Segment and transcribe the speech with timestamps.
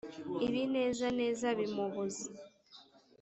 [0.45, 2.25] ibinezaneza bimubuza